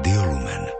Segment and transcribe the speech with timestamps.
[0.00, 0.79] Radio Lumen.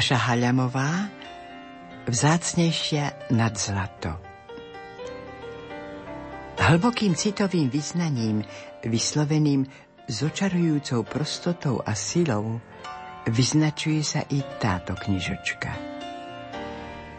[0.00, 1.12] Maša Haľamová,
[2.08, 4.16] vzácnejšia nad zlato.
[6.56, 8.40] Hlbokým citovým vyznaním,
[8.80, 9.68] vysloveným
[10.08, 12.64] s očarujúcou prostotou a silou,
[13.28, 15.68] vyznačuje sa i táto knižočka.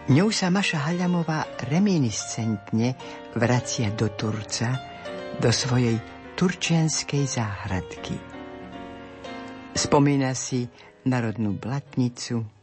[0.09, 2.98] Ňou sa Maša Haľamová reminiscentne
[3.38, 4.73] vracia do Turca,
[5.38, 6.02] do svojej
[6.34, 8.18] turčianskej záhradky.
[9.77, 10.66] Spomína si
[11.05, 12.60] národnú blatnicu,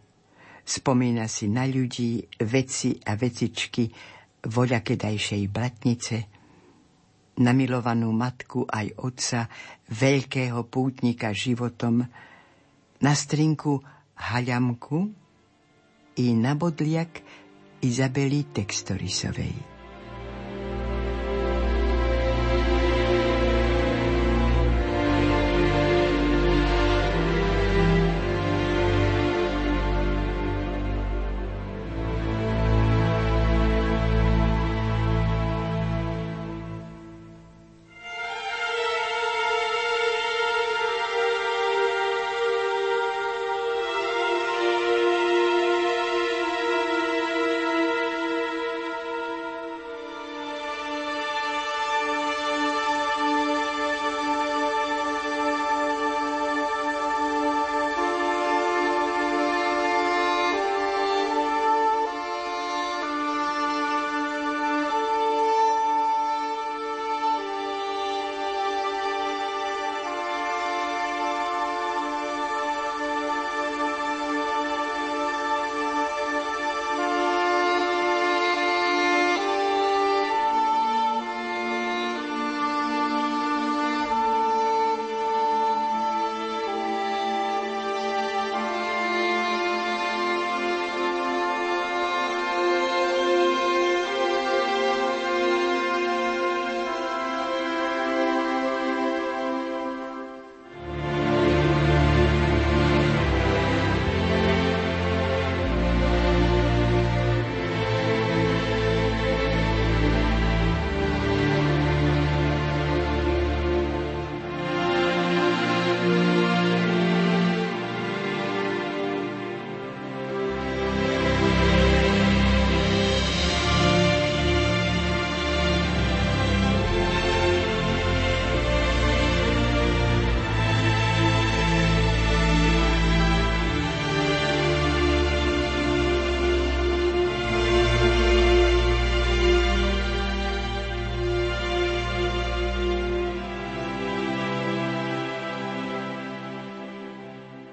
[0.68, 3.88] spomína si na ľudí, veci a vecičky
[4.44, 6.16] voľakedajšej blatnice,
[7.38, 9.40] na milovanú matku aj otca,
[9.88, 12.04] veľkého pútnika životom,
[12.98, 13.78] na strinku
[14.18, 14.98] Haľamku
[16.18, 17.22] i na bodliak
[17.78, 19.77] Izabely Textorisovej.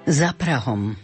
[0.06, 0.94] Za Prahom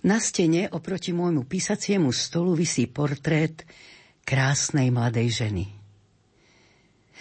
[0.00, 3.68] Na stene oproti môjmu písaciemu stolu visí portrét
[4.24, 5.68] krásnej mladej ženy.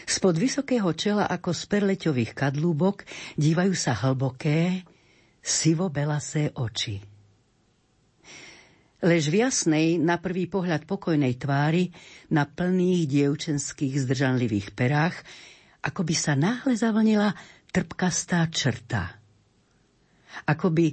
[0.07, 3.03] Spod vysokého čela ako z perleťových kadlúbok
[3.35, 4.87] dívajú sa hlboké,
[5.43, 7.03] sivo-belasé oči.
[9.03, 11.91] Lež v jasnej, na prvý pohľad pokojnej tvári,
[12.31, 15.19] na plných dievčenských zdržanlivých perách,
[15.83, 17.35] ako by sa náhle zavlnila
[17.75, 19.11] trpkastá črta–
[20.43, 20.87] ako by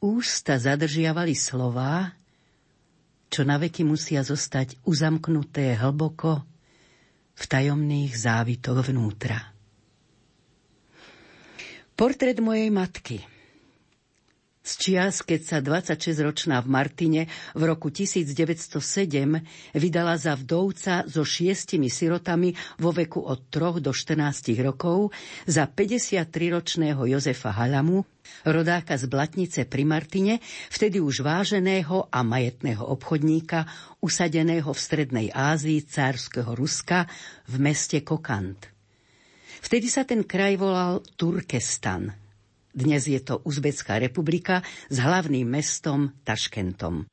[0.00, 2.16] ústa zadržiavali slová,
[3.28, 6.40] čo na veky musia zostať uzamknuté hlboko
[7.36, 9.52] v tajomných závitoch vnútra.
[11.92, 13.20] Portrét mojej matky–
[14.66, 17.22] z čias, keď sa 26-ročná v Martine
[17.54, 18.82] v roku 1907
[19.78, 22.50] vydala za vdovca so šiestimi sirotami
[22.82, 25.14] vo veku od 3 do 14 rokov
[25.46, 28.02] za 53-ročného Jozefa Halamu,
[28.42, 30.42] rodáka z Blatnice pri Martine,
[30.74, 33.70] vtedy už váženého a majetného obchodníka,
[34.02, 37.06] usadeného v Strednej Ázii cárskeho Ruska
[37.46, 38.66] v meste Kokant.
[39.62, 42.10] Vtedy sa ten kraj volal Turkestan–
[42.76, 44.60] dnes je to Uzbecká republika
[44.92, 47.08] s hlavným mestom Taškentom.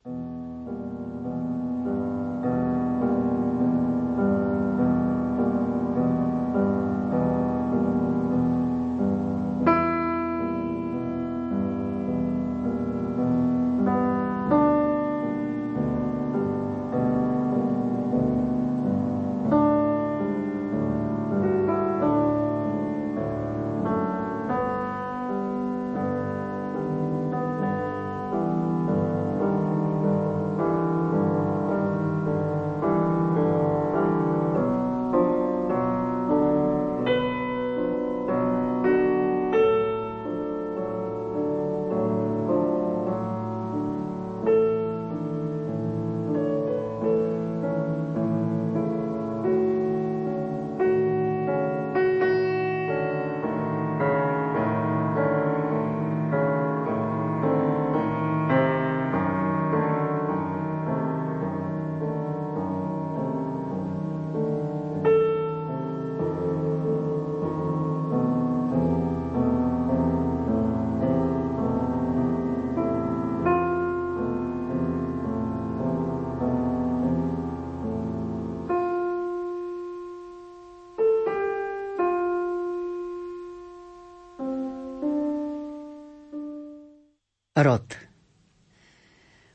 [87.54, 87.86] Rod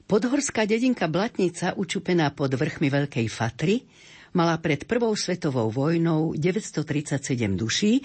[0.07, 3.83] Podhorská dedinka Blatnica, učupená pod vrchmi Veľkej Fatry,
[4.31, 7.99] mala pred Prvou svetovou vojnou 937 duší,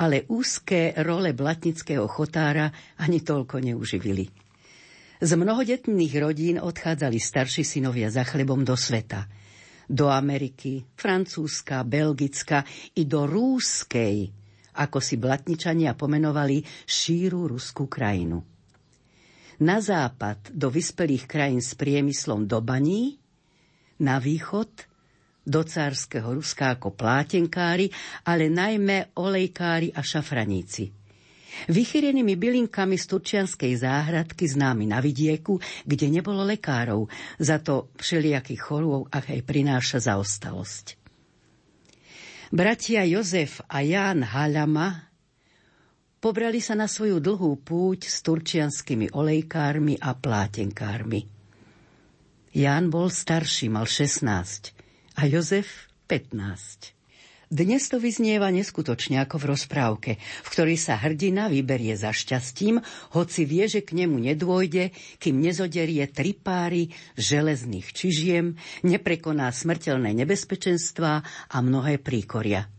[0.00, 4.32] ale úzké role blatnického chotára ani toľko neuživili.
[5.20, 9.28] Z mnohodetných rodín odchádzali starší synovia za chlebom do sveta.
[9.84, 12.64] Do Ameriky, Francúzska, Belgicka
[12.96, 14.24] i do Rúskej,
[14.80, 18.53] ako si blatničania pomenovali šíru ruskú krajinu
[19.64, 23.16] na západ do vyspelých krajín s priemyslom do baní,
[24.04, 24.68] na východ
[25.44, 27.88] do cárskeho Ruska ako plátenkári,
[28.28, 30.92] ale najmä olejkári a šafraníci.
[31.70, 37.06] Vychyrenými bylinkami z turčianskej záhradky známy na vidieku, kde nebolo lekárov,
[37.38, 40.98] za to všelijakých chorôb aj prináša zaostalosť.
[42.50, 45.13] Bratia Jozef a Ján Halama
[46.24, 51.28] pobrali sa na svoju dlhú púť s turčianskými olejkármi a plátenkármi.
[52.56, 54.72] Ján bol starší, mal 16
[55.20, 56.96] a Jozef 15.
[57.52, 62.80] Dnes to vyznieva neskutočne ako v rozprávke, v ktorej sa hrdina vyberie za šťastím,
[63.12, 66.88] hoci vie, že k nemu nedôjde, kým nezoderie tri páry
[67.20, 71.14] železných čižiem, neprekoná smrteľné nebezpečenstvá
[71.52, 72.73] a mnohé príkoria.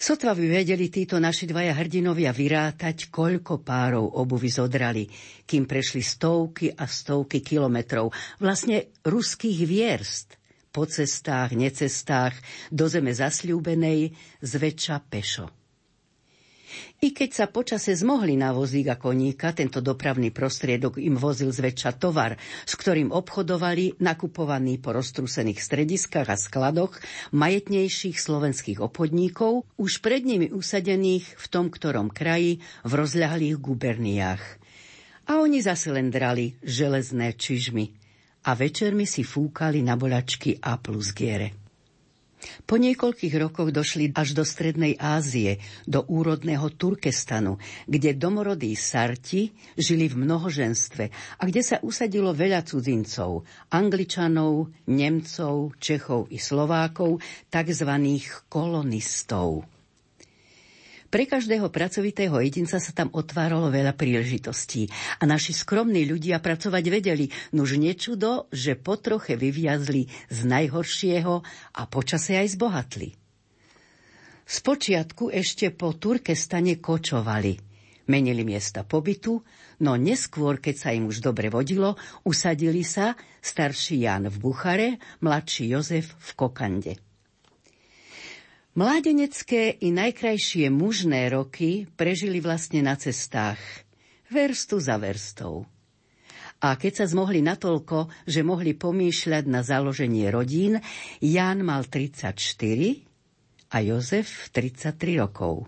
[0.00, 5.04] Sotva by vedeli títo naši dvaja hrdinovia vyrátať, koľko párov obuvy zodrali,
[5.44, 8.08] kým prešli stovky a stovky kilometrov,
[8.40, 10.40] vlastne ruských vierst,
[10.72, 12.32] po cestách, necestách,
[12.72, 15.59] do zeme zasľúbenej, zväčša pešo.
[17.00, 21.96] I keď sa počase zmohli na vozík a koníka, tento dopravný prostriedok im vozil zväčša
[21.96, 22.36] tovar,
[22.66, 26.96] s ktorým obchodovali nakupovaní po roztrúsených strediskách a skladoch
[27.32, 34.42] majetnejších slovenských obchodníkov, už pred nimi usadených v tom ktorom kraji v rozľahlých guberniách.
[35.30, 37.84] A oni zase len drali železné čižmy
[38.48, 41.59] a večermi si fúkali na bolačky a plus giere.
[42.64, 50.08] Po niekoľkých rokoch došli až do Strednej Ázie, do úrodného Turkestanu, kde domorodí Sarti žili
[50.08, 51.04] v mnohoženstve
[51.36, 57.90] a kde sa usadilo veľa cudzincov, Angličanov, Nemcov, Čechov i Slovákov, tzv.
[58.48, 59.79] kolonistov.
[61.10, 64.86] Pre každého pracovitého jedinca sa tam otváralo veľa príležitostí
[65.18, 71.34] a naši skromní ľudia pracovať vedeli, nuž nečudo, že potroche vyviazli z najhoršieho
[71.74, 73.10] a počase aj zbohatli.
[74.46, 77.58] Spočiatku ešte po Turkestane kočovali.
[78.06, 79.42] Menili miesta pobytu,
[79.82, 85.74] no neskôr, keď sa im už dobre vodilo, usadili sa starší Jan v Buchare, mladší
[85.74, 87.09] Jozef v Kokande.
[88.70, 93.58] Mládenecké i najkrajšie mužné roky prežili vlastne na cestách,
[94.30, 95.66] verstu za verstou.
[96.62, 100.78] A keď sa zmohli natoľko, že mohli pomýšľať na založenie rodín,
[101.18, 102.30] Ján mal 34
[103.74, 105.66] a Jozef 33 rokov.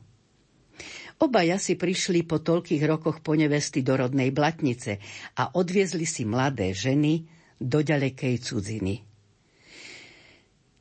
[1.19, 5.03] Obaja si prišli po toľkých rokoch po nevesty do rodnej blatnice
[5.43, 7.27] a odviezli si mladé ženy
[7.59, 9.12] do ďalekej cudziny.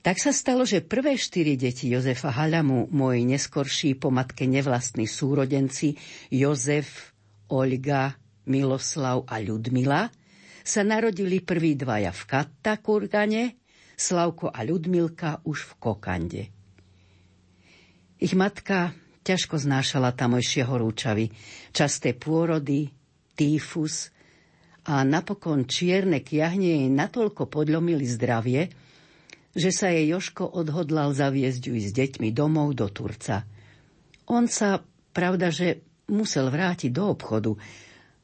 [0.02, 5.94] Tak sa stalo, že prvé štyri deti Jozefa Halamu, moji neskorší po matke nevlastní súrodenci
[6.34, 7.14] Jozef,
[7.54, 8.18] Olga,
[8.50, 10.10] Miloslav a Ľudmila,
[10.66, 13.62] sa narodili prví dvaja v Katta Kurgane,
[13.94, 16.44] Slavko a Ľudmilka už v Kokande.
[18.18, 21.30] Ich matka ťažko znášala tamojšie horúčavy,
[21.70, 22.90] časté pôrody,
[23.38, 24.10] týfus
[24.90, 28.81] a napokon čierne kiahne jej natoľko podlomili zdravie,
[29.52, 33.44] že sa jej Joško odhodlal zaviesť ju s deťmi domov do Turca.
[34.32, 34.80] On sa,
[35.12, 37.52] pravda, že musel vrátiť do obchodu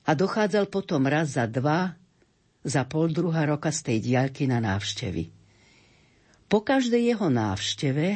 [0.08, 1.96] a dochádzal potom raz za dva,
[2.64, 5.32] za pol druhá roka z tej diaľky na návštevy.
[6.48, 8.08] Po každej jeho návšteve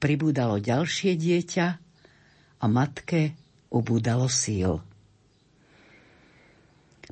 [0.00, 1.66] pribúdalo ďalšie dieťa
[2.60, 3.36] a matke
[3.68, 4.80] ubúdalo síl.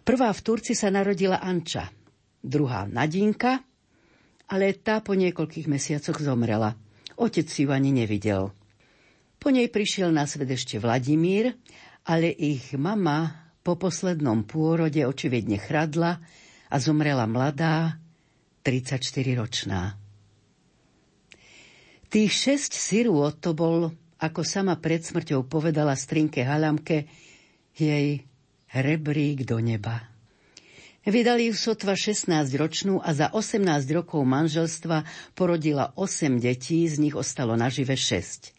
[0.01, 1.93] Prvá v Turci sa narodila Anča,
[2.41, 3.68] druhá Nadinka
[4.49, 6.75] ale tá po niekoľkých mesiacoch zomrela.
[7.21, 8.51] Otec si ju ani nevidel.
[9.39, 11.55] Po nej prišiel na svet ešte Vladimír,
[12.09, 16.19] ale ich mama po poslednom pôrode očividne chradla
[16.73, 18.01] a zomrela mladá,
[18.65, 19.95] 34-ročná.
[22.09, 27.05] Tých šesť sirôt to bol, ako sama pred smrťou povedala strinke Halamke,
[27.77, 28.25] jej
[28.73, 30.18] rebrík do neba.
[31.09, 33.65] Vydali ju sotva 16-ročnú a za 18
[33.97, 38.53] rokov manželstva porodila 8 detí, z nich ostalo nažive 6.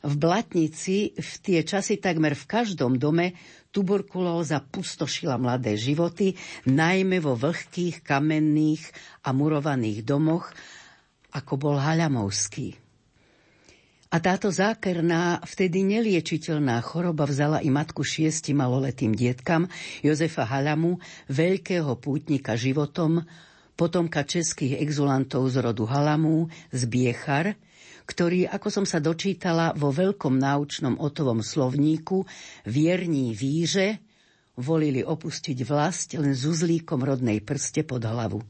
[0.00, 3.36] V Blatnici v tie časy takmer v každom dome
[3.68, 8.80] tuberkulóza pustošila mladé životy, najmä vo vlhkých, kamenných
[9.20, 10.48] a murovaných domoch,
[11.36, 12.89] ako bol Haľamovský.
[14.10, 19.70] A táto zákerná, vtedy neliečiteľná choroba vzala i matku šiesti maloletým dietkam
[20.02, 20.98] Jozefa Halamu,
[21.30, 23.22] veľkého pútnika životom,
[23.78, 27.46] potomka českých exulantov z rodu Halamu, z Biechar–
[28.10, 32.26] ktorý, ako som sa dočítala vo veľkom náučnom otovom slovníku,
[32.66, 34.02] vierní víže,
[34.58, 38.42] volili opustiť vlast len s uzlíkom rodnej prste pod hlavu.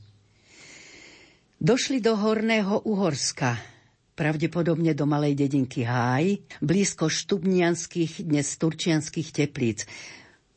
[1.60, 3.60] Došli do Horného Uhorska,
[4.20, 9.88] pravdepodobne do malej dedinky Háj, blízko štubnianských, dnes turčianských teplíc.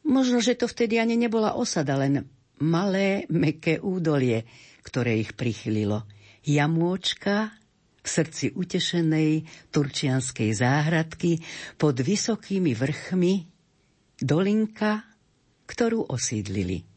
[0.03, 2.27] Možno, že to vtedy ani nebola osada, len
[2.59, 4.43] malé, meké údolie,
[4.83, 6.03] ktoré ich prichylilo.
[6.43, 7.55] Jamôčka
[8.03, 11.39] v srdci utešenej turčianskej záhradky
[11.79, 13.47] pod vysokými vrchmi
[14.19, 15.07] dolinka,
[15.71, 16.92] ktorú osídlili.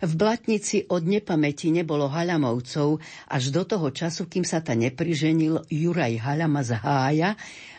[0.00, 6.16] V Blatnici od nepamäti nebolo Halamovcov až do toho času, kým sa ta nepriženil Juraj
[6.24, 7.30] Halama z Hája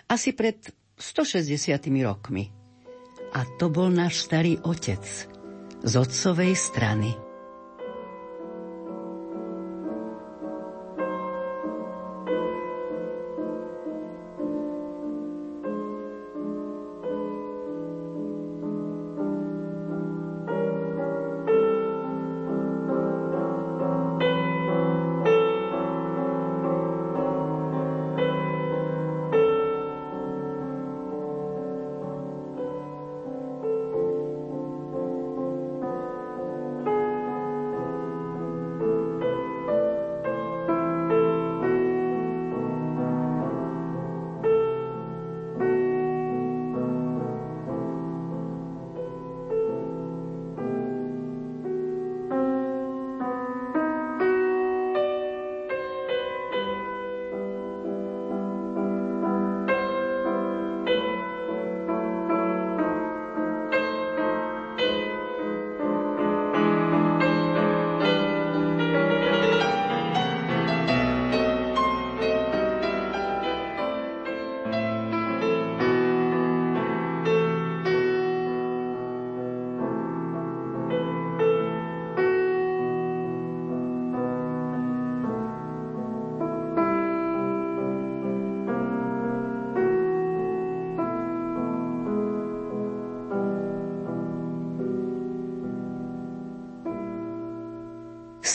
[0.06, 0.62] asi pred
[1.02, 2.54] 160 rokmi.
[3.34, 5.02] A to bol náš starý otec
[5.82, 7.31] z otcovej strany.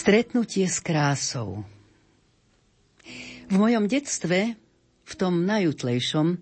[0.07, 1.67] Stretnutie s krásou.
[3.51, 4.55] V mojom detstve,
[5.03, 6.39] v tom najutlejšom,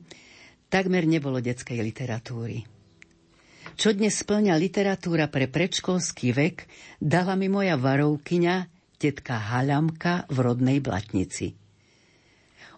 [0.69, 2.69] takmer nebolo detskej literatúry.
[3.81, 6.69] Čo dnes splňa literatúra pre predškolský vek,
[7.01, 8.69] dala mi moja varovkyňa,
[9.01, 11.57] tetka Haľamka v rodnej Blatnici.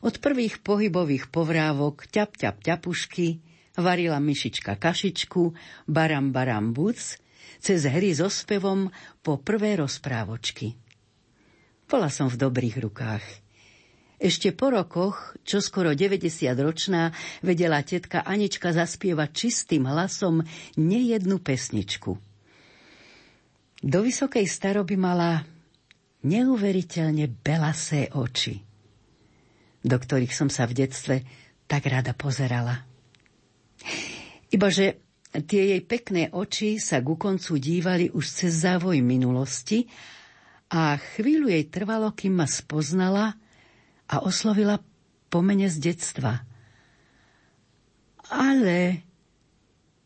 [0.07, 3.43] Od prvých pohybových povrávok ťap ťap ťapušky
[3.75, 5.50] varila myšička kašičku,
[5.90, 7.19] baram baram buc,
[7.60, 10.76] cez hry so spevom po prvé rozprávočky.
[11.86, 13.25] Bola som v dobrých rukách.
[14.16, 17.12] Ešte po rokoch, čo skoro 90-ročná,
[17.44, 20.40] vedela tetka Anička zaspievať čistým hlasom
[20.80, 22.16] nejednu pesničku.
[23.84, 25.44] Do vysokej staroby mala
[26.25, 28.56] neuveriteľne belasé oči,
[29.84, 31.16] do ktorých som sa v detstve
[31.68, 32.88] tak rada pozerala.
[34.48, 39.90] Ibaže Tie jej pekné oči sa ku koncu dívali už cez závoj minulosti
[40.71, 43.35] a chvíľu jej trvalo, kým ma spoznala
[44.06, 44.78] a oslovila
[45.28, 46.47] po mene z detstva.
[48.30, 49.02] Ale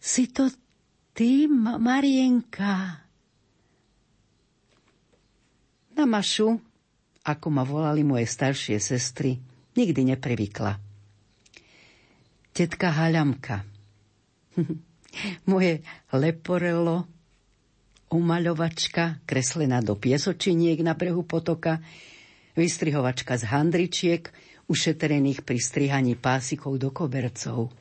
[0.01, 0.49] si to
[1.13, 3.05] ty, Marienka?
[5.97, 6.57] Na Mašu,
[7.29, 9.37] ako ma volali moje staršie sestry,
[9.77, 10.81] nikdy neprivykla.
[12.57, 13.63] Tetka Haľamka.
[15.51, 15.83] Moje
[16.15, 17.07] leporelo,
[18.11, 21.83] umaľovačka, kreslená do piesočiniek na brehu potoka,
[22.59, 24.23] vystrihovačka z handričiek,
[24.71, 27.75] ušetrených pri strihaní pásikov do kobercov.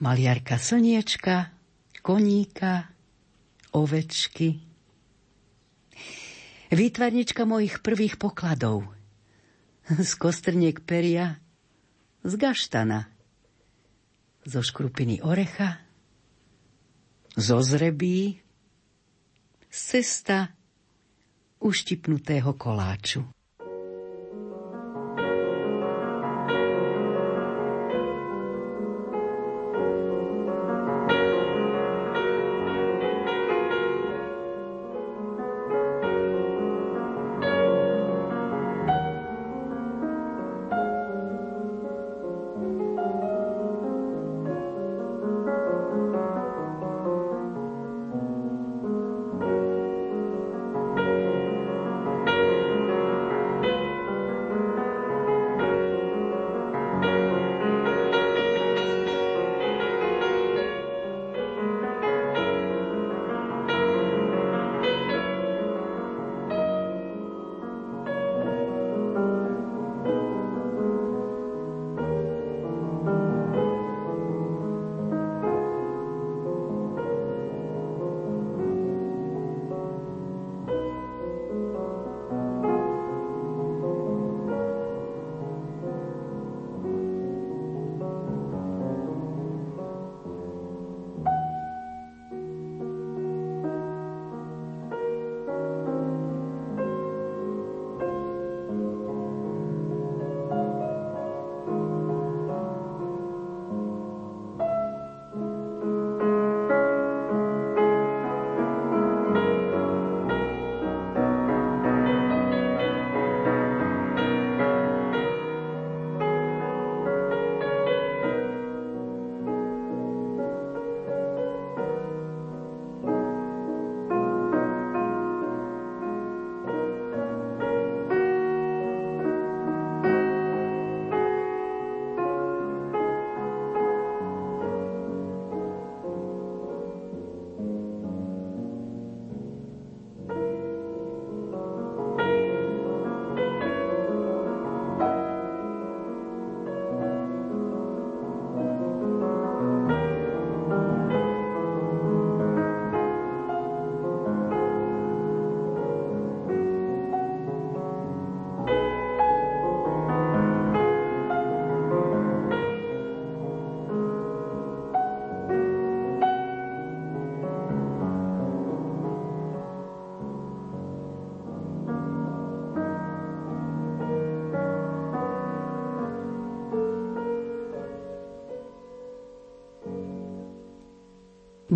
[0.00, 1.52] Maliarka slniečka,
[2.00, 2.88] koníka,
[3.76, 4.60] ovečky.
[6.70, 8.88] Výtvarnička mojich prvých pokladov.
[9.90, 11.42] Z kostrniek peria,
[12.22, 13.10] z gaštana,
[14.46, 15.82] zo škrupiny orecha,
[17.36, 18.40] zo zrebí,
[19.70, 20.48] cesta
[21.60, 23.26] uštipnutého koláču.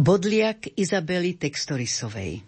[0.05, 2.45] Bodliak Izabely Textorisovej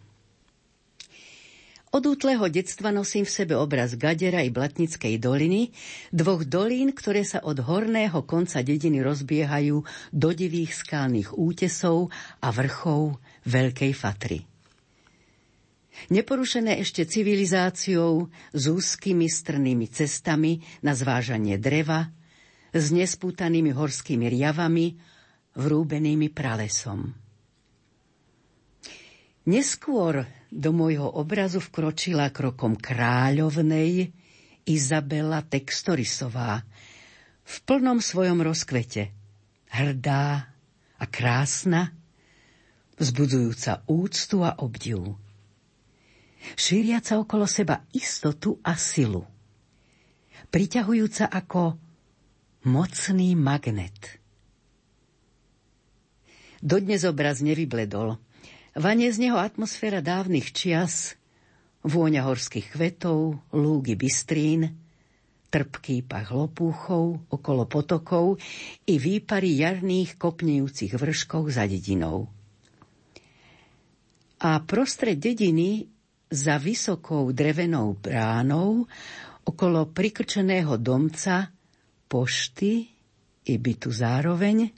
[1.89, 5.73] Od útleho detstva nosím v sebe obraz Gadera i Blatnickej doliny,
[6.13, 12.13] dvoch dolín, ktoré sa od horného konca dediny rozbiehajú do divých skalných útesov
[12.45, 13.17] a vrchov
[13.49, 14.45] Veľkej Fatry.
[16.13, 22.13] Neporušené ešte civilizáciou s úzkými strnými cestami na zvážanie dreva,
[22.77, 24.93] s nespútanými horskými riavami,
[25.57, 27.25] vrúbenými pralesom.
[29.47, 34.11] Neskôr do môjho obrazu vkročila krokom kráľovnej
[34.67, 36.67] Izabela Textorisová
[37.47, 39.15] v plnom svojom rozkvete.
[39.71, 40.51] Hrdá
[40.99, 41.95] a krásna,
[42.99, 45.15] vzbudzujúca úctu a obdiv.
[46.59, 49.23] Šíriaca okolo seba istotu a silu.
[50.51, 51.79] Priťahujúca ako
[52.67, 54.19] mocný magnet.
[56.59, 58.19] Dodnes obraz nevybledol–
[58.77, 61.17] Vanie z neho atmosféra dávnych čias,
[61.81, 64.77] vôňa horských kvetov, lúgy bystrín,
[65.49, 68.37] trpký pach lopúchov okolo potokov
[68.85, 72.29] i výpary jarných kopnejúcich vrškov za dedinou.
[74.45, 75.89] A prostred dediny
[76.29, 78.85] za vysokou drevenou bránou
[79.49, 81.49] okolo prikrčeného domca
[82.13, 82.93] pošty
[83.49, 84.69] i bytu zároveň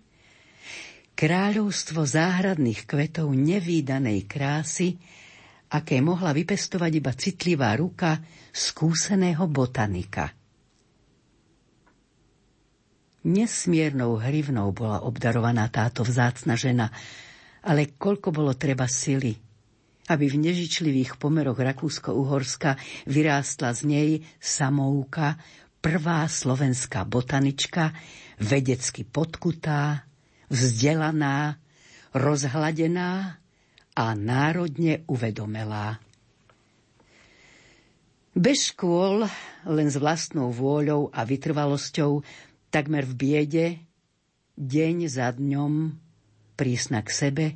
[1.19, 4.95] kráľovstvo záhradných kvetov nevýdanej krásy,
[5.75, 8.23] aké mohla vypestovať iba citlivá ruka
[8.55, 10.31] skúseného botanika.
[13.27, 16.87] Nesmiernou hrivnou bola obdarovaná táto vzácna žena,
[17.67, 19.35] ale koľko bolo treba sily,
[20.09, 22.79] aby v nežičlivých pomeroch Rakúsko-Uhorska
[23.11, 25.35] vyrástla z nej samouka,
[25.83, 27.91] prvá slovenská botanička,
[28.39, 30.08] vedecky podkutá,
[30.49, 31.57] vzdelaná,
[32.13, 33.37] rozhladená
[33.95, 36.01] a národne uvedomelá.
[38.39, 39.27] Bez škôl,
[39.67, 42.23] len s vlastnou vôľou a vytrvalosťou,
[42.71, 43.67] takmer v biede,
[44.55, 45.91] deň za dňom,
[46.55, 47.47] prísna k sebe,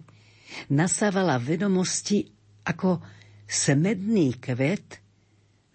[0.75, 2.27] nasávala vedomosti
[2.67, 2.99] ako
[3.47, 4.99] smedný kvet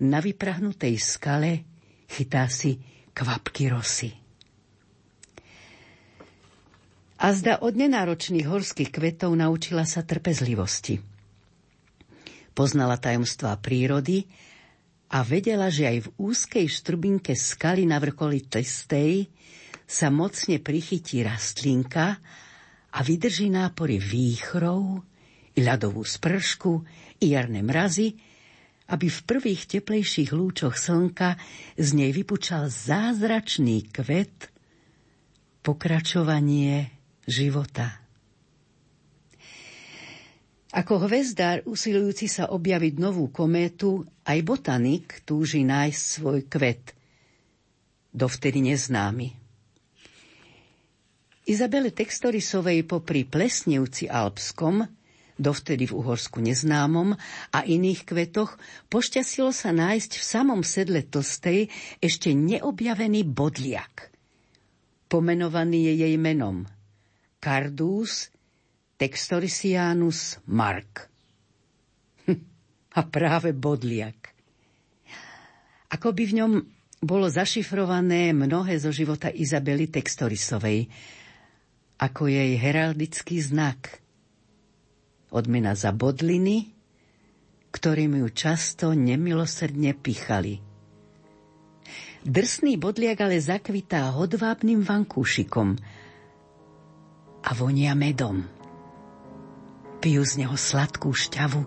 [0.04, 1.52] na vyprahnutej skale
[2.06, 2.78] chytá si
[3.16, 4.27] kvapky rosy.
[7.18, 11.02] A zda od nenáročných horských kvetov naučila sa trpezlivosti.
[12.54, 14.30] Poznala tajomstvá prírody
[15.10, 19.30] a vedela, že aj v úzkej štrbinke skaly na vrcholi Testej
[19.88, 22.22] sa mocne prichytí rastlinka
[22.94, 25.02] a vydrží nápory výchrov,
[25.58, 26.86] i ľadovú spršku,
[27.24, 28.14] i jarné mrazy,
[28.94, 31.34] aby v prvých teplejších lúčoch slnka
[31.76, 34.54] z nej vypučal zázračný kvet,
[35.66, 36.97] pokračovanie
[37.28, 38.08] života.
[40.72, 46.92] Ako hvezdár usilujúci sa objaviť novú kométu, aj botanik túži nájsť svoj kvet,
[48.12, 49.32] dovtedy neznámy.
[51.48, 54.84] Izabele Textorisovej popri Plesnevci Alpskom,
[55.40, 57.16] dovtedy v Uhorsku neznámom,
[57.56, 58.60] a iných kvetoch
[58.92, 61.72] pošťastilo sa nájsť v samom sedle Tlstej
[62.04, 64.12] ešte neobjavený bodliak.
[65.08, 66.68] Pomenovaný je jej menom–
[67.48, 68.28] Cardus
[69.00, 71.08] Textorisianus Mark.
[72.92, 74.36] A práve bodliak.
[75.88, 76.52] Ako by v ňom
[77.00, 80.92] bolo zašifrované mnohé zo života Izabely Textorisovej,
[82.04, 84.04] ako jej heraldický znak.
[85.32, 86.76] Odmena za bodliny,
[87.72, 90.60] ktorými ju často nemilosrdne pichali.
[92.28, 95.80] Drsný bodliak ale zakvitá hodvábnym vankúšikom–
[97.48, 98.44] a vonia medom.
[100.04, 101.64] Pijú z neho sladkú šťavu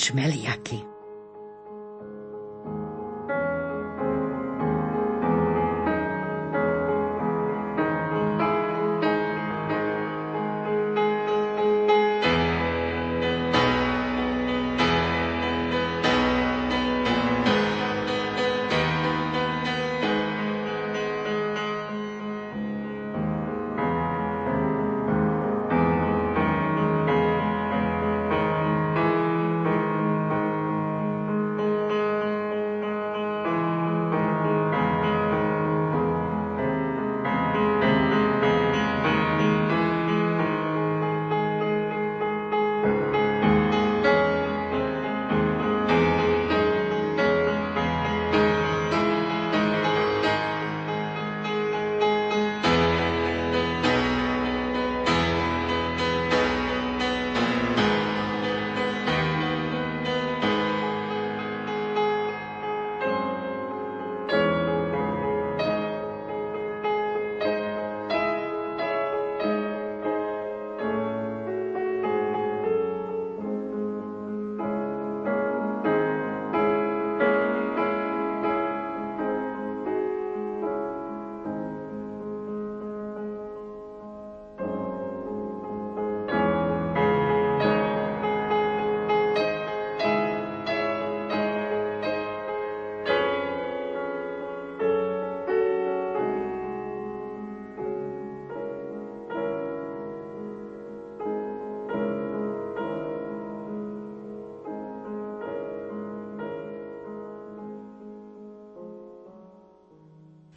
[0.00, 0.93] čmeliaky.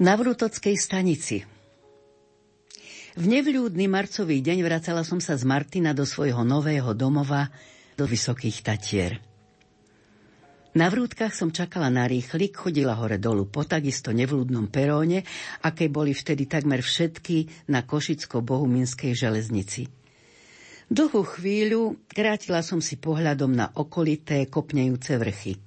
[0.07, 1.43] Na Vrutockej stanici.
[3.19, 7.51] V nevľúdny marcový deň vracala som sa z Martina do svojho nového domova
[7.99, 9.19] do Vysokých Tatier.
[10.79, 15.27] Na vrútkach som čakala na rýchlik, chodila hore dolu po takisto nevľúdnom peróne,
[15.67, 19.91] aké boli vtedy takmer všetky na Košicko-Bohuminskej železnici.
[20.87, 25.66] Dlhú chvíľu krátila som si pohľadom na okolité kopnejúce vrchy.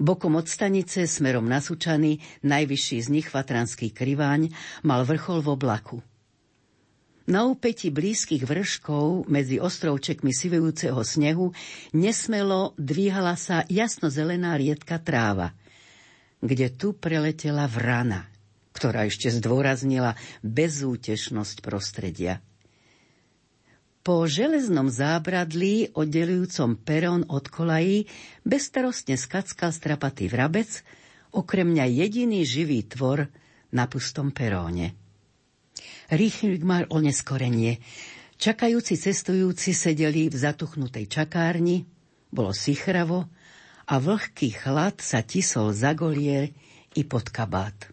[0.00, 4.52] Bokom od stanice, smerom na Sučany, najvyšší z nich, Fatranský kriváň,
[4.84, 5.98] mal vrchol v oblaku.
[7.30, 11.54] Na úpeti blízkych vrškov medzi ostrovčekmi sivujúceho snehu
[11.94, 15.54] nesmelo dvíhala sa jasno-zelená riedka tráva,
[16.42, 18.26] kde tu preletela vrana,
[18.74, 22.42] ktorá ešte zdôraznila bezútešnosť prostredia–
[24.02, 28.10] po železnom zábradlí oddelujúcom perón od kolají
[28.42, 30.82] bezstarostne skackal strapatý vrabec,
[31.30, 33.30] okrem mňa jediný živý tvor
[33.70, 34.98] na pustom peróne.
[36.10, 37.78] Rýchlik mal oneskorenie.
[38.42, 41.86] Čakajúci cestujúci sedeli v zatuchnutej čakárni,
[42.26, 43.30] bolo sichravo
[43.86, 46.50] a vlhký chlad sa tisol za golier
[46.98, 47.91] i pod kabát.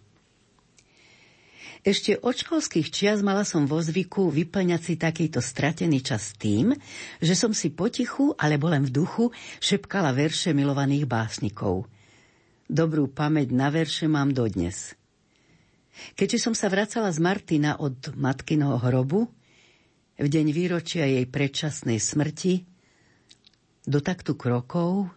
[1.79, 6.75] Ešte od školských čias mala som vo zvyku vyplňať si takýto stratený čas tým,
[7.23, 9.31] že som si potichu, alebo len v duchu,
[9.63, 11.87] šepkala verše milovaných básnikov.
[12.67, 14.93] Dobrú pamäť na verše mám dodnes.
[16.19, 19.31] Keďže som sa vracala z Martina od matkyného hrobu,
[20.19, 22.67] v deň výročia jej predčasnej smrti,
[23.87, 25.07] do taktu krokov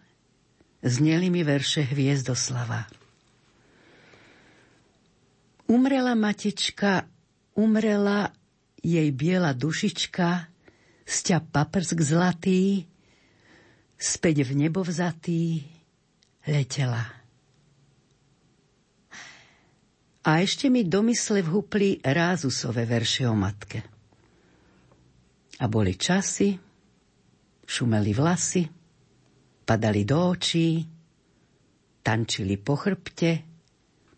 [0.79, 3.02] zneli mi verše Hviezdoslava.
[5.67, 7.07] Umrela matička,
[7.55, 8.33] umrela
[8.83, 10.51] jej biela dušička,
[11.07, 12.83] sťa paprsk zlatý,
[13.95, 15.63] späť v nebo vzatý,
[16.43, 17.07] letela.
[20.23, 23.83] A ešte mi do mysle vhupli rázusové verše o matke.
[25.59, 26.55] A boli časy,
[27.63, 28.63] šumeli vlasy,
[29.63, 30.83] padali do očí,
[32.03, 33.52] tančili po chrbte,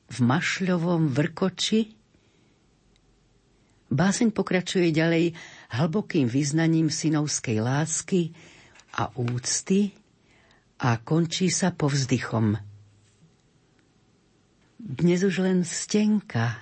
[0.09, 1.93] v mašľovom vrkoči?
[3.91, 5.37] Báseň pokračuje ďalej
[5.77, 8.33] hlbokým vyznaním synovskej lásky
[8.97, 9.93] a úcty
[10.81, 12.57] a končí sa povzdychom.
[14.81, 16.59] Dnes už len stenka,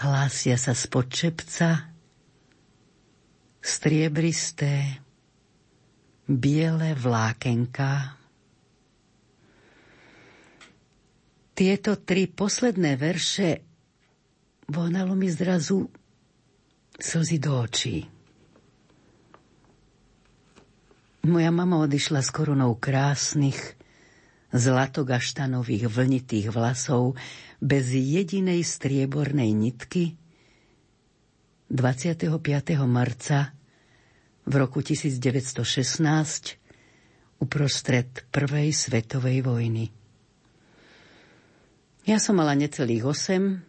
[0.00, 1.92] hlásia sa spod čepca,
[3.58, 5.02] striebristé,
[6.28, 8.17] biele vlákenka.
[11.58, 13.66] Tieto tri posledné verše
[14.70, 15.90] vohnalo mi zrazu
[16.94, 18.06] slzy do očí.
[21.26, 23.74] Moja mama odišla s korunou krásnych,
[24.54, 27.18] zlatogaštanových vlnitých vlasov
[27.58, 30.14] bez jedinej striebornej nitky
[31.74, 32.38] 25.
[32.86, 33.50] marca
[34.46, 35.58] v roku 1916
[37.42, 39.97] uprostred Prvej svetovej vojny.
[42.08, 43.60] Ja som mala necelých 8,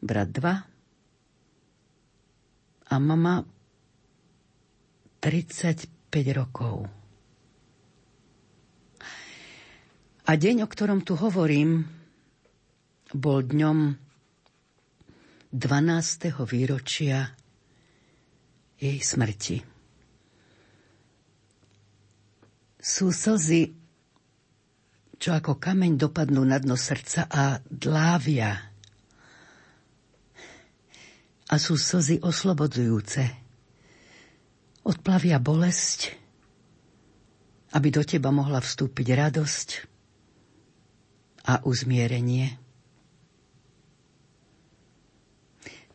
[0.00, 0.56] brat 2
[2.88, 3.44] a mama
[5.20, 5.84] 35
[6.32, 6.88] rokov.
[10.24, 11.84] A deň, o ktorom tu hovorím,
[13.12, 13.92] bol dňom
[15.52, 16.40] 12.
[16.48, 17.36] výročia
[18.80, 19.60] jej smrti.
[22.80, 23.85] Sú slzy
[25.26, 28.62] čo ako kameň dopadnú na dno srdca a dlávia.
[31.50, 33.26] A sú slzy oslobodzujúce.
[34.86, 36.14] Odplavia bolesť,
[37.74, 39.68] aby do teba mohla vstúpiť radosť
[41.50, 42.62] a uzmierenie.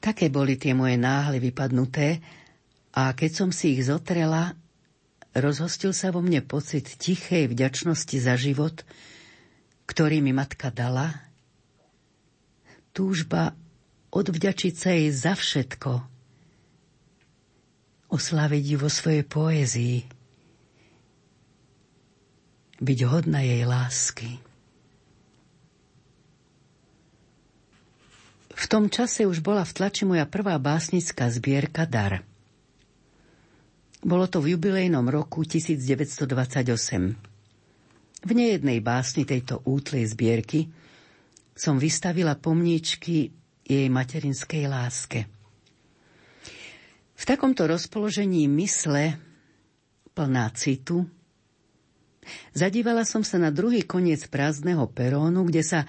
[0.04, 2.20] Také boli tie moje náhle vypadnuté
[3.00, 4.60] a keď som si ich zotrela,
[5.32, 8.84] rozhostil sa vo mne pocit tichej vďačnosti za život,
[9.91, 11.12] ktorý mi matka dala,
[12.95, 13.51] túžba
[14.15, 15.91] odvďačiť sa jej za všetko,
[18.08, 20.08] oslaviť ju vo svojej poézii,
[22.80, 24.39] byť hodná jej lásky.
[28.56, 32.23] V tom čase už bola v tlači moja prvá básnická zbierka Dar.
[33.99, 37.31] Bolo to v jubilejnom roku 1928.
[38.22, 40.70] V nejednej básni tejto útlej zbierky
[41.58, 43.34] som vystavila pomníčky
[43.66, 45.26] jej materinskej láske.
[47.18, 49.18] V takomto rozpoložení mysle,
[50.18, 51.06] plná citu,
[52.54, 55.80] zadívala som sa na druhý koniec prázdneho perónu, kde sa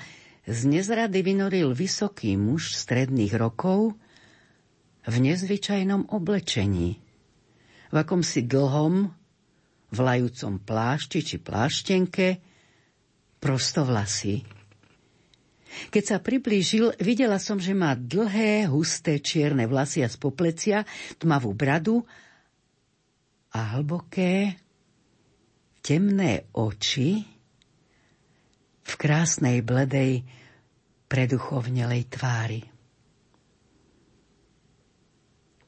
[0.44, 3.96] z nezrady vynoril vysoký muž stredných rokov
[5.08, 7.00] v nezvyčajnom oblečení.
[7.92, 9.12] V akomsi dlhom,
[9.92, 12.40] vlajúcom plášti či pláštenke,
[13.38, 14.42] prostovlasy.
[15.88, 20.84] Keď sa priblížil, videla som, že má dlhé, husté čierne vlasy a z poplecia,
[21.16, 22.04] tmavú bradu
[23.52, 24.56] a hlboké,
[25.80, 27.24] temné oči,
[28.82, 30.26] v krásnej bledej
[31.06, 32.60] preduchovnelej tvári.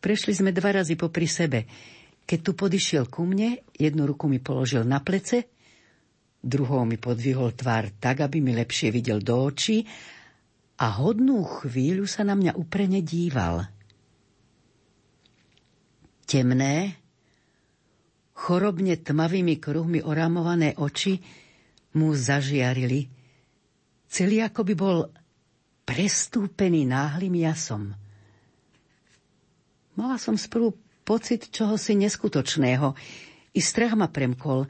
[0.02, 1.64] Prešli sme dva razy popri sebe.
[2.24, 5.44] Keď tu podišiel ku mne, jednu ruku mi položil na plece,
[6.40, 9.84] druhou mi podvihol tvár tak, aby mi lepšie videl do očí
[10.80, 13.68] a hodnú chvíľu sa na mňa uprene díval.
[16.24, 16.96] Temné,
[18.32, 21.20] chorobne tmavými kruhmi oramované oči
[21.94, 23.06] mu zažiarili,
[24.08, 24.98] celý ako by bol
[25.84, 27.92] prestúpený náhlým jasom.
[29.94, 32.96] Mala som sprvu pocit čohosi neskutočného.
[33.54, 34.66] I strach ma premkol,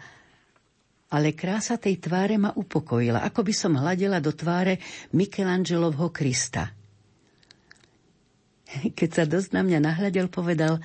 [1.15, 4.83] ale krása tej tváre ma upokojila, ako by som hľadela do tváre
[5.15, 6.75] Michelangelovho Krista.
[8.99, 10.83] Keď sa dosť na mňa nahľadel, povedal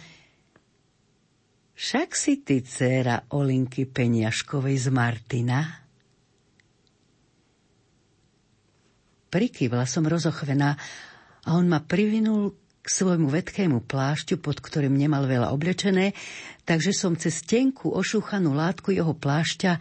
[1.73, 5.59] Však si ty dcéra Olinky Peniaškovej z Martina?
[9.29, 10.77] Prikyvla som rozochvená
[11.45, 16.17] a on ma privinul svojmu vetkému plášťu, pod ktorým nemal veľa oblečené,
[16.65, 19.78] takže som cez tenkú ošúchanú látku jeho plášťa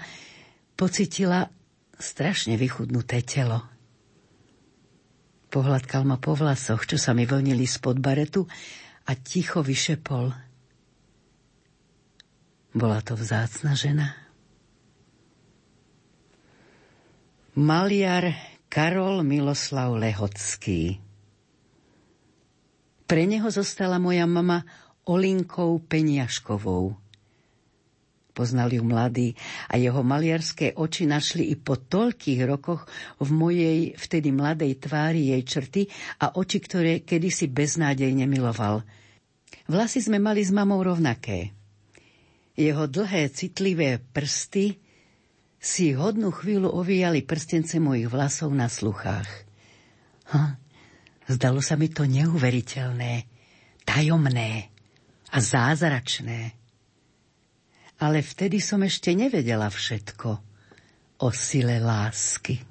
[0.76, 1.48] pocitila
[1.96, 3.64] strašne vychudnuté telo.
[5.48, 8.44] Pohľadkal ma po vlasoch, čo sa mi vlnili spod baretu
[9.08, 10.36] a ticho vyšepol.
[12.76, 14.12] Bola to vzácna žena.
[17.56, 18.36] Maliar
[18.68, 21.07] Karol Miloslav Lehocký.
[23.08, 24.68] Pre neho zostala moja mama
[25.08, 26.92] Olinkou Peniaškovou.
[28.36, 29.32] Poznal ju mladý
[29.72, 32.84] a jeho maliarské oči našli i po toľkých rokoch
[33.16, 35.82] v mojej vtedy mladej tvári jej črty
[36.20, 38.84] a oči, ktoré kedysi beznádejne miloval.
[39.72, 41.56] Vlasy sme mali s mamou rovnaké.
[42.60, 44.76] Jeho dlhé, citlivé prsty
[45.56, 49.48] si hodnú chvíľu ovíjali prstence mojich vlasov na sluchách.
[50.36, 50.60] Ha,
[51.28, 53.28] zdalo sa mi to neuveriteľné,
[53.84, 54.72] tajomné
[55.28, 56.56] a zázračné.
[57.98, 60.30] Ale vtedy som ešte nevedela všetko
[61.18, 62.62] o sile lásky.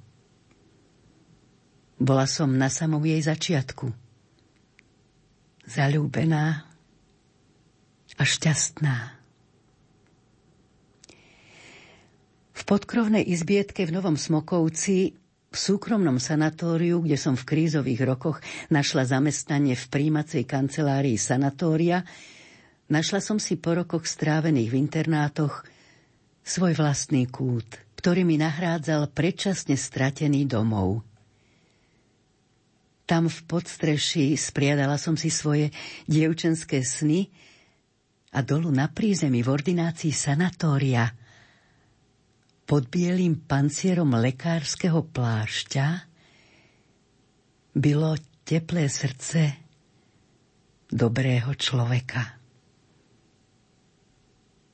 [1.97, 3.89] Bola som na samom jej začiatku.
[5.67, 6.63] Zalúbená
[8.17, 8.95] a šťastná.
[12.57, 15.13] V podkrovnej izbietke v Novom Smokovci
[15.47, 22.03] v súkromnom sanatóriu, kde som v krízových rokoch našla zamestnanie v príjmacej kancelárii sanatória,
[22.91, 25.63] našla som si po rokoch strávených v internátoch
[26.43, 31.03] svoj vlastný kút, ktorý mi nahrádzal predčasne stratený domov.
[33.07, 35.71] Tam v podstreší spriadala som si svoje
[36.11, 37.31] dievčenské sny
[38.35, 41.07] a dolu na prízemí v ordinácii sanatória–
[42.67, 46.03] pod bielým pancierom lekárskeho plášťa
[47.71, 49.55] bylo teplé srdce
[50.91, 52.35] dobrého človeka.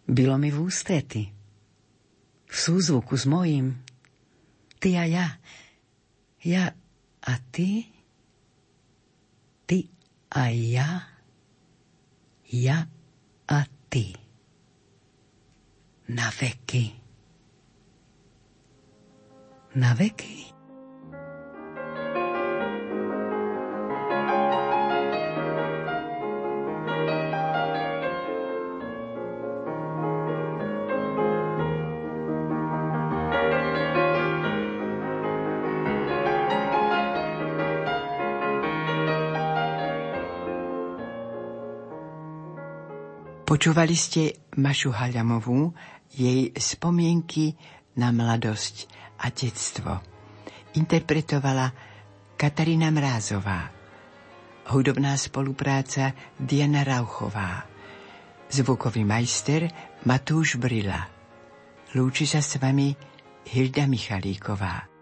[0.10, 1.24] Bylo mi v ústrety,
[2.50, 3.86] v súzvuku s mojím.
[4.82, 5.28] Ty a ja,
[6.44, 6.74] ja
[7.24, 7.88] a ty,
[9.70, 9.86] ty
[10.34, 10.90] a ja,
[12.50, 12.90] ja
[13.48, 14.18] a ty.
[16.10, 17.03] Na veky
[19.76, 20.54] na veky.
[43.54, 45.78] Počúvali ste Mašu Haľamovú,
[46.10, 47.54] jej spomienky
[47.94, 48.93] na mladosť
[49.24, 50.04] a detstvo.
[50.76, 51.72] Interpretovala
[52.36, 53.72] Katarína Mrázová.
[54.68, 57.64] Hudobná spolupráca Diana Rauchová.
[58.52, 59.72] Zvukový majster
[60.04, 61.08] Matúš Brila.
[61.96, 62.92] Lúči sa s vami
[63.48, 64.93] Hilda Michalíková.